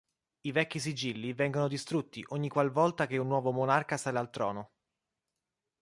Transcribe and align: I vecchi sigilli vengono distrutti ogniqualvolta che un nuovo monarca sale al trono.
I 0.47 0.51
vecchi 0.51 0.79
sigilli 0.79 1.31
vengono 1.33 1.67
distrutti 1.67 2.25
ogniqualvolta 2.29 3.05
che 3.05 3.17
un 3.19 3.27
nuovo 3.27 3.51
monarca 3.51 3.97
sale 3.97 4.17
al 4.17 4.31
trono. 4.31 4.71